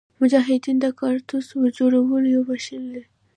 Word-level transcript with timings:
مجاهدین 0.21 0.77
د 0.81 0.85
کارتوس 0.99 1.47
جوړولو 1.77 2.27
یو 2.35 2.43
ماشین 2.51 2.81
لري. 2.93 3.07